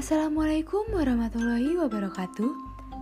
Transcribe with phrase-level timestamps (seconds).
[0.00, 2.48] Assalamualaikum warahmatullahi wabarakatuh.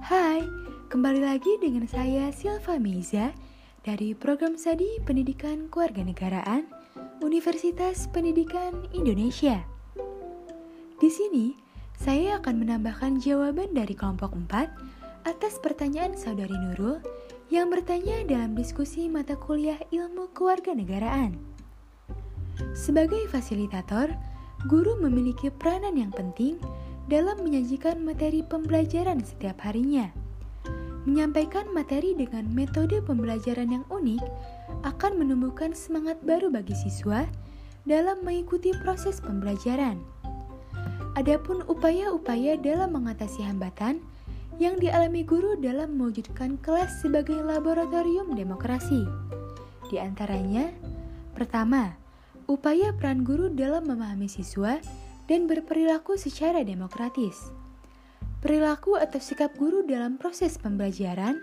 [0.02, 0.42] Hai,
[0.91, 3.31] kembali lagi dengan saya Silva Meiza
[3.86, 6.67] dari Program Studi Pendidikan Kewarganegaraan
[7.23, 9.62] Universitas Pendidikan Indonesia.
[10.98, 11.55] Di sini,
[11.95, 14.67] saya akan menambahkan jawaban dari kelompok 4
[15.23, 16.99] atas pertanyaan saudari Nurul
[17.46, 21.39] yang bertanya dalam diskusi mata kuliah ilmu kewarganegaraan.
[22.75, 24.11] Sebagai fasilitator,
[24.67, 26.59] guru memiliki peranan yang penting
[27.09, 30.12] dalam menyajikan materi pembelajaran setiap harinya.
[31.08, 34.20] Menyampaikan materi dengan metode pembelajaran yang unik
[34.84, 37.24] akan menumbuhkan semangat baru bagi siswa
[37.88, 39.96] dalam mengikuti proses pembelajaran.
[41.16, 44.04] Adapun upaya-upaya dalam mengatasi hambatan
[44.60, 49.08] yang dialami guru dalam mewujudkan kelas sebagai laboratorium demokrasi.
[49.88, 50.68] Di antaranya,
[51.32, 51.96] pertama,
[52.44, 54.77] upaya peran guru dalam memahami siswa
[55.28, 57.52] dan berperilaku secara demokratis.
[58.41, 61.39] Perilaku atau sikap guru dalam proses pembelajaran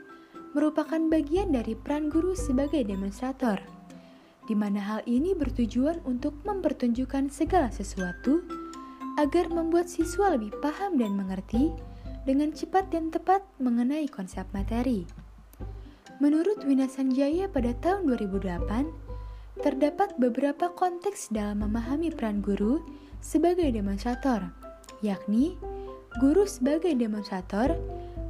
[0.58, 3.62] merupakan bagian dari peran guru sebagai demonstrator,
[4.50, 8.42] di mana hal ini bertujuan untuk mempertunjukkan segala sesuatu
[9.22, 11.72] agar membuat siswa lebih paham dan mengerti
[12.26, 15.06] dengan cepat dan tepat mengenai konsep materi.
[16.24, 22.80] Menurut Wina Sanjaya pada tahun 2008, terdapat beberapa konteks dalam memahami peran guru
[23.22, 24.52] sebagai demonstrator,
[25.04, 25.60] yakni
[26.20, 27.76] guru sebagai demonstrator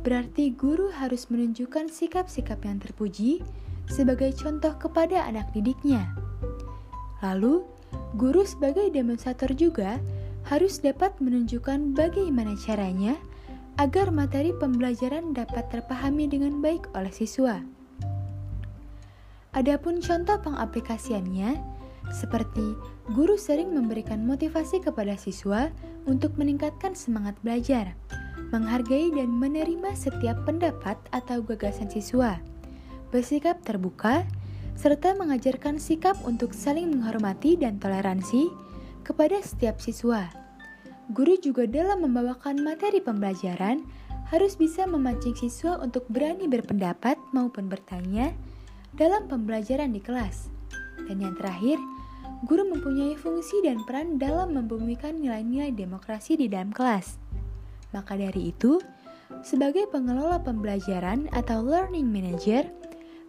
[0.06, 3.42] berarti guru harus menunjukkan sikap-sikap yang terpuji
[3.90, 6.14] sebagai contoh kepada anak didiknya.
[7.26, 7.66] Lalu,
[8.18, 9.98] guru sebagai demonstrator juga
[10.46, 13.18] harus dapat menunjukkan bagaimana caranya
[13.82, 17.60] agar materi pembelajaran dapat terpahami dengan baik oleh siswa.
[19.56, 21.75] Adapun contoh pengaplikasiannya,
[22.14, 22.78] seperti
[23.14, 25.70] guru sering memberikan motivasi kepada siswa
[26.06, 27.98] untuk meningkatkan semangat belajar,
[28.54, 32.38] menghargai dan menerima setiap pendapat atau gagasan siswa,
[33.10, 34.26] bersikap terbuka,
[34.76, 38.52] serta mengajarkan sikap untuk saling menghormati dan toleransi
[39.08, 40.28] kepada setiap siswa.
[41.14, 43.86] Guru juga dalam membawakan materi pembelajaran
[44.34, 48.34] harus bisa memancing siswa untuk berani berpendapat maupun bertanya
[48.98, 50.50] dalam pembelajaran di kelas.
[51.06, 51.78] Dan yang terakhir,
[52.44, 57.16] guru mempunyai fungsi dan peran dalam membumikan nilai-nilai demokrasi di dalam kelas.
[57.96, 58.84] Maka dari itu,
[59.40, 62.68] sebagai pengelola pembelajaran atau learning manager,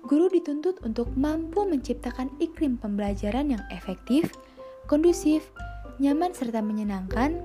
[0.03, 4.35] guru dituntut untuk mampu menciptakan iklim pembelajaran yang efektif,
[4.91, 5.55] kondusif,
[6.03, 7.39] nyaman serta menyenangkan,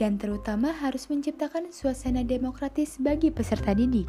[0.00, 4.08] dan terutama harus menciptakan suasana demokratis bagi peserta didik.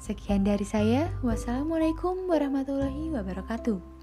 [0.00, 1.12] Sekian dari saya.
[1.20, 3.99] Wassalamualaikum warahmatullahi wabarakatuh.